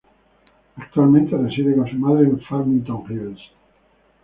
Actualmente 0.77 1.37
reside 1.37 1.75
con 1.75 1.87
su 1.87 1.95
madre 1.95 2.23
en 2.25 2.39
Farmington 2.41 3.03
Hills. 3.07 3.39